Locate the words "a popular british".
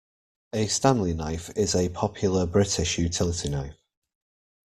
1.75-2.97